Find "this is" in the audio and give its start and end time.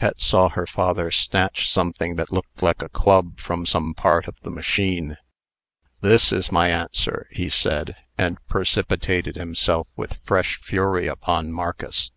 6.00-6.50